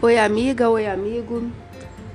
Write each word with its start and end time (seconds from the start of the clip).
Oi, 0.00 0.16
amiga, 0.16 0.70
oi, 0.70 0.86
amigo. 0.86 1.50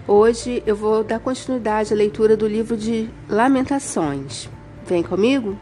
Hoje 0.08 0.64
eu 0.66 0.74
vou 0.74 1.03
dar 1.03 1.19
continuidade 1.19 1.92
à 1.92 1.98
leitura 1.98 2.37
do 2.37 2.48
livro 2.48 2.78
de 2.78 3.09
Lamentações. 3.28 4.50
Vem 4.87 5.03
comigo? 5.03 5.59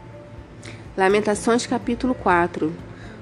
Lamentações, 0.96 1.66
capítulo 1.66 2.14
4. 2.14 2.72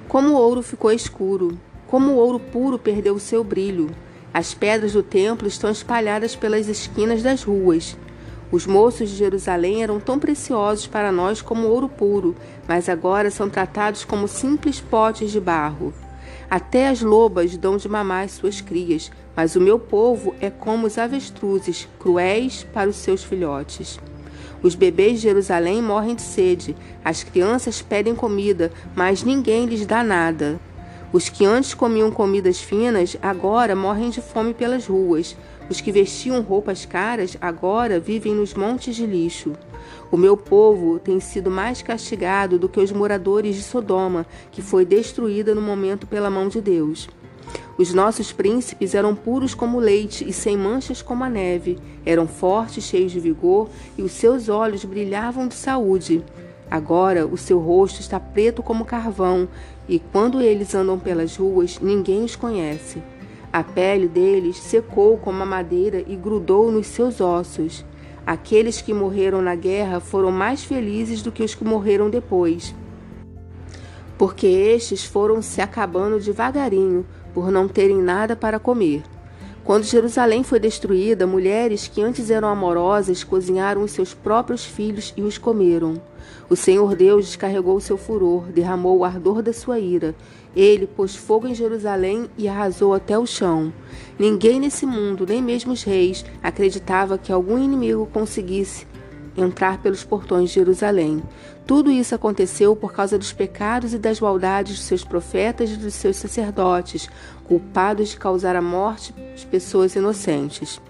Como 0.06 0.28
o 0.28 0.36
ouro 0.36 0.60
ficou 0.60 0.92
escuro, 0.92 1.58
como 1.86 2.10
o 2.10 2.16
ouro 2.16 2.38
puro 2.38 2.78
perdeu 2.78 3.14
o 3.14 3.18
seu 3.18 3.42
brilho. 3.42 3.88
As 4.34 4.52
pedras 4.52 4.92
do 4.92 5.02
templo 5.02 5.48
estão 5.48 5.70
espalhadas 5.70 6.36
pelas 6.36 6.68
esquinas 6.68 7.22
das 7.22 7.42
ruas. 7.42 7.96
Os 8.52 8.66
moços 8.66 9.08
de 9.08 9.16
Jerusalém 9.16 9.82
eram 9.82 9.98
tão 9.98 10.18
preciosos 10.18 10.86
para 10.86 11.10
nós 11.10 11.40
como 11.40 11.68
ouro 11.68 11.88
puro, 11.88 12.36
mas 12.68 12.86
agora 12.86 13.30
são 13.30 13.48
tratados 13.48 14.04
como 14.04 14.28
simples 14.28 14.78
potes 14.78 15.30
de 15.30 15.40
barro. 15.40 15.90
Até 16.50 16.88
as 16.88 17.00
lobas 17.00 17.56
dão 17.56 17.76
de 17.76 17.88
mamar 17.88 18.24
às 18.24 18.32
suas 18.32 18.60
crias, 18.60 19.08
mas 19.36 19.54
o 19.54 19.60
meu 19.60 19.78
povo 19.78 20.34
é 20.40 20.50
como 20.50 20.88
os 20.88 20.98
avestruzes, 20.98 21.88
cruéis 21.96 22.66
para 22.74 22.90
os 22.90 22.96
seus 22.96 23.22
filhotes. 23.22 24.00
Os 24.60 24.74
bebês 24.74 25.20
de 25.20 25.28
Jerusalém 25.28 25.80
morrem 25.80 26.16
de 26.16 26.22
sede, 26.22 26.74
as 27.04 27.22
crianças 27.22 27.80
pedem 27.80 28.16
comida, 28.16 28.72
mas 28.96 29.22
ninguém 29.22 29.64
lhes 29.64 29.86
dá 29.86 30.02
nada. 30.02 30.58
Os 31.12 31.28
que 31.28 31.44
antes 31.44 31.72
comiam 31.72 32.10
comidas 32.10 32.60
finas, 32.60 33.16
agora 33.22 33.76
morrem 33.76 34.10
de 34.10 34.20
fome 34.20 34.52
pelas 34.52 34.88
ruas. 34.88 35.36
Os 35.68 35.80
que 35.80 35.92
vestiam 35.92 36.42
roupas 36.42 36.84
caras, 36.84 37.36
agora 37.40 38.00
vivem 38.00 38.34
nos 38.34 38.54
montes 38.54 38.96
de 38.96 39.06
lixo. 39.06 39.52
O 40.10 40.16
meu 40.16 40.36
povo 40.36 40.98
tem 40.98 41.20
sido 41.20 41.50
mais 41.50 41.82
castigado 41.82 42.58
do 42.58 42.68
que 42.68 42.80
os 42.80 42.92
moradores 42.92 43.56
de 43.56 43.62
Sodoma, 43.62 44.26
que 44.50 44.62
foi 44.62 44.84
destruída 44.84 45.54
no 45.54 45.62
momento 45.62 46.06
pela 46.06 46.30
mão 46.30 46.48
de 46.48 46.60
Deus. 46.60 47.08
Os 47.78 47.94
nossos 47.94 48.32
príncipes 48.32 48.94
eram 48.94 49.14
puros 49.14 49.54
como 49.54 49.78
leite 49.78 50.28
e 50.28 50.32
sem 50.32 50.56
manchas 50.56 51.00
como 51.00 51.24
a 51.24 51.30
neve, 51.30 51.78
eram 52.04 52.28
fortes, 52.28 52.84
cheios 52.84 53.10
de 53.10 53.18
vigor, 53.18 53.68
e 53.96 54.02
os 54.02 54.12
seus 54.12 54.48
olhos 54.48 54.84
brilhavam 54.84 55.48
de 55.48 55.54
saúde. 55.54 56.22
Agora 56.70 57.26
o 57.26 57.36
seu 57.36 57.58
rosto 57.58 58.00
está 58.00 58.20
preto 58.20 58.62
como 58.62 58.84
carvão, 58.84 59.48
e 59.88 59.98
quando 59.98 60.40
eles 60.40 60.74
andam 60.74 60.98
pelas 60.98 61.36
ruas, 61.36 61.80
ninguém 61.80 62.22
os 62.22 62.36
conhece. 62.36 63.02
A 63.52 63.64
pele 63.64 64.06
deles 64.06 64.58
secou 64.58 65.16
como 65.16 65.42
a 65.42 65.46
madeira 65.46 66.04
e 66.06 66.14
grudou 66.14 66.70
nos 66.70 66.86
seus 66.86 67.20
ossos. 67.20 67.84
Aqueles 68.26 68.80
que 68.80 68.94
morreram 68.94 69.42
na 69.42 69.54
guerra 69.54 70.00
foram 70.00 70.30
mais 70.30 70.62
felizes 70.62 71.22
do 71.22 71.32
que 71.32 71.42
os 71.42 71.54
que 71.54 71.64
morreram 71.64 72.10
depois, 72.10 72.74
porque 74.18 74.46
estes 74.46 75.04
foram 75.04 75.40
se 75.40 75.60
acabando 75.60 76.20
devagarinho, 76.20 77.06
por 77.32 77.50
não 77.50 77.66
terem 77.66 77.96
nada 77.96 78.36
para 78.36 78.58
comer. 78.58 79.02
Quando 79.64 79.84
Jerusalém 79.84 80.42
foi 80.42 80.58
destruída, 80.58 81.26
mulheres 81.26 81.86
que 81.86 82.02
antes 82.02 82.30
eram 82.30 82.48
amorosas 82.48 83.22
cozinharam 83.22 83.82
os 83.82 83.92
seus 83.92 84.14
próprios 84.14 84.64
filhos 84.64 85.12
e 85.16 85.22
os 85.22 85.36
comeram. 85.36 86.00
O 86.48 86.56
Senhor 86.56 86.96
Deus 86.96 87.26
descarregou 87.26 87.76
o 87.76 87.80
seu 87.80 87.96
furor, 87.96 88.44
derramou 88.46 88.98
o 88.98 89.04
ardor 89.04 89.42
da 89.42 89.52
sua 89.52 89.78
ira. 89.78 90.14
Ele 90.56 90.86
pôs 90.86 91.14
fogo 91.14 91.46
em 91.46 91.54
Jerusalém 91.54 92.28
e 92.36 92.48
arrasou 92.48 92.94
até 92.94 93.16
o 93.18 93.26
chão. 93.26 93.72
Ninguém 94.18 94.58
nesse 94.58 94.84
mundo, 94.84 95.26
nem 95.28 95.40
mesmo 95.40 95.72
os 95.72 95.84
reis, 95.84 96.24
acreditava 96.42 97.18
que 97.18 97.30
algum 97.30 97.58
inimigo 97.58 98.08
conseguisse 98.12 98.86
entrar 99.36 99.78
pelos 99.78 100.04
portões 100.04 100.50
de 100.50 100.56
Jerusalém. 100.56 101.22
Tudo 101.66 101.90
isso 101.90 102.14
aconteceu 102.14 102.74
por 102.74 102.92
causa 102.92 103.18
dos 103.18 103.32
pecados 103.32 103.94
e 103.94 103.98
das 103.98 104.20
maldades 104.20 104.76
dos 104.76 104.84
seus 104.84 105.04
profetas 105.04 105.70
e 105.70 105.76
dos 105.76 105.94
seus 105.94 106.16
sacerdotes, 106.16 107.08
culpados 107.44 108.10
de 108.10 108.16
causar 108.16 108.56
a 108.56 108.62
morte 108.62 109.14
de 109.36 109.46
pessoas 109.46 109.94
inocentes. 109.94 110.80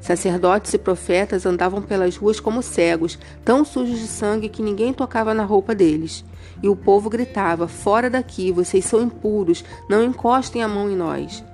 Sacerdotes 0.00 0.72
e 0.72 0.78
profetas 0.78 1.44
andavam 1.44 1.82
pelas 1.82 2.16
ruas 2.16 2.40
como 2.40 2.62
cegos, 2.62 3.18
tão 3.44 3.64
sujos 3.64 3.98
de 3.98 4.06
sangue 4.06 4.48
que 4.48 4.62
ninguém 4.62 4.92
tocava 4.92 5.34
na 5.34 5.44
roupa 5.44 5.74
deles. 5.74 6.24
E 6.62 6.68
o 6.68 6.76
povo 6.76 7.10
gritava: 7.10 7.68
Fora 7.68 8.08
daqui, 8.08 8.50
vocês 8.50 8.84
são 8.84 9.02
impuros, 9.02 9.64
não 9.88 10.02
encostem 10.02 10.62
a 10.62 10.68
mão 10.68 10.90
em 10.90 10.96
nós. 10.96 11.44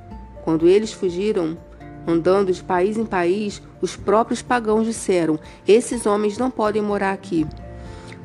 Quando 0.45 0.69
eles 0.69 0.93
fugiram, 0.93 1.59
andando 2.07 2.53
de 2.53 2.63
país 2.63 2.97
em 2.97 3.05
país, 3.05 3.63
os 3.81 3.97
próprios 3.97 4.43
pagãos 4.43 4.87
disseram: 4.87 5.39
Esses 5.67 6.07
homens 6.07 6.39
não 6.39 6.51
podem 6.51 6.83
morar 6.83 7.13
aqui. 7.13 7.47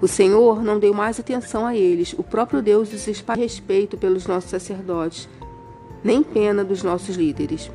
O 0.02 0.08
Senhor 0.08 0.64
não 0.64 0.80
deu 0.80 0.94
mais 0.94 1.20
atenção 1.20 1.66
a 1.66 1.76
eles. 1.76 2.14
O 2.18 2.24
próprio 2.24 2.62
Deus 2.62 2.92
os 2.92 3.08
espalha 3.08 3.42
respeito 3.42 3.98
pelos 3.98 4.26
nossos 4.26 4.50
sacerdotes, 4.50 5.30
nem 6.04 6.24
pena 6.24 6.64
dos 6.64 6.82
nossos 6.82 7.16
líderes. 7.16 7.70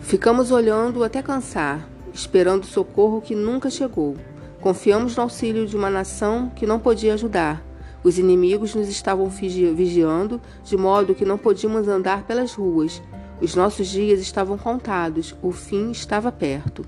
Ficamos 0.00 0.50
olhando 0.50 1.04
até 1.04 1.22
cansar, 1.22 1.88
esperando 2.12 2.66
socorro 2.66 3.20
que 3.20 3.34
nunca 3.34 3.70
chegou. 3.70 4.16
Confiamos 4.60 5.16
no 5.16 5.22
auxílio 5.22 5.66
de 5.66 5.76
uma 5.76 5.88
nação 5.88 6.50
que 6.54 6.66
não 6.66 6.78
podia 6.78 7.14
ajudar. 7.14 7.64
Os 8.02 8.18
inimigos 8.18 8.74
nos 8.74 8.88
estavam 8.88 9.28
vigiando, 9.28 10.40
de 10.64 10.76
modo 10.76 11.14
que 11.14 11.24
não 11.24 11.38
podíamos 11.38 11.86
andar 11.88 12.24
pelas 12.24 12.54
ruas. 12.54 13.02
Os 13.40 13.54
nossos 13.54 13.88
dias 13.88 14.20
estavam 14.20 14.58
contados, 14.58 15.34
o 15.42 15.50
fim 15.50 15.90
estava 15.90 16.30
perto. 16.30 16.84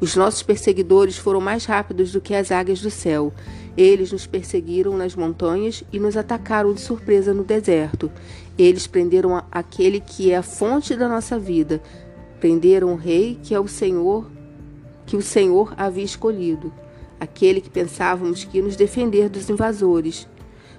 Os 0.00 0.16
nossos 0.16 0.42
perseguidores 0.42 1.18
foram 1.18 1.40
mais 1.40 1.64
rápidos 1.64 2.12
do 2.12 2.20
que 2.20 2.34
as 2.34 2.50
águias 2.50 2.80
do 2.80 2.90
céu. 2.90 3.32
Eles 3.76 4.12
nos 4.12 4.26
perseguiram 4.26 4.96
nas 4.96 5.14
montanhas 5.14 5.84
e 5.92 5.98
nos 5.98 6.16
atacaram 6.16 6.72
de 6.72 6.80
surpresa 6.80 7.34
no 7.34 7.44
deserto. 7.44 8.10
Eles 8.58 8.86
prenderam 8.86 9.42
aquele 9.50 10.00
que 10.00 10.30
é 10.30 10.36
a 10.36 10.42
fonte 10.42 10.96
da 10.96 11.08
nossa 11.08 11.38
vida, 11.38 11.82
Prenderam 12.40 12.94
o 12.94 12.96
rei 12.96 13.38
que 13.42 13.54
é 13.54 13.60
o 13.60 13.68
Senhor, 13.68 14.26
que 15.04 15.14
o 15.14 15.20
Senhor 15.20 15.74
havia 15.76 16.02
escolhido, 16.02 16.72
aquele 17.20 17.60
que 17.60 17.68
pensávamos 17.68 18.44
que 18.44 18.56
ia 18.56 18.64
nos 18.64 18.76
defender 18.76 19.28
dos 19.28 19.50
invasores. 19.50 20.26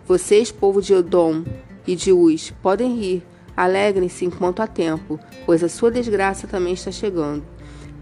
Vocês, 0.08 0.52
povo 0.52 0.82
de 0.82 0.96
Odom 0.96 1.44
e 1.86 1.96
de 1.96 2.12
Uz, 2.12 2.52
podem 2.64 3.00
rir, 3.00 3.24
alegrem-se 3.56 4.26
enquanto 4.26 4.62
há 4.62 4.68
tempo, 4.68 5.20
pois 5.46 5.64
a 5.64 5.70
sua 5.70 5.92
desgraça 5.92 6.48
também 6.48 6.74
está 6.74 6.92
chegando. 6.92 7.44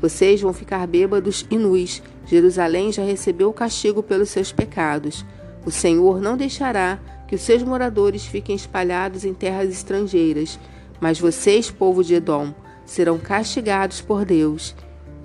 Vocês 0.01 0.41
vão 0.41 0.53
ficar 0.53 0.87
bêbados 0.87 1.45
e 1.49 1.57
nus. 1.57 2.01
Jerusalém 2.25 2.91
já 2.91 3.03
recebeu 3.03 3.49
o 3.49 3.53
castigo 3.53 4.01
pelos 4.01 4.29
seus 4.29 4.51
pecados. 4.51 5.25
O 5.65 5.71
Senhor 5.71 6.21
não 6.21 6.37
deixará 6.37 6.99
que 7.27 7.35
os 7.35 7.41
seus 7.41 7.61
moradores 7.63 8.25
fiquem 8.25 8.55
espalhados 8.55 9.25
em 9.25 9.33
terras 9.33 9.69
estrangeiras. 9.69 10.59
Mas 11.01 11.19
vocês, 11.19 11.69
povo 11.69 12.03
de 12.03 12.15
Edom, 12.15 12.53
serão 12.85 13.17
castigados 13.17 14.01
por 14.01 14.25
Deus. 14.25 14.75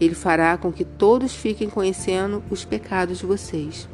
Ele 0.01 0.15
fará 0.15 0.57
com 0.57 0.73
que 0.73 0.85
todos 0.85 1.35
fiquem 1.35 1.71
conhecendo 1.71 2.43
os 2.51 2.65
pecados 2.65 3.19
de 3.19 3.27
vocês. 3.27 3.89